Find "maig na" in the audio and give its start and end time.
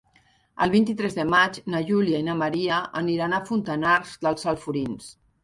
1.33-1.81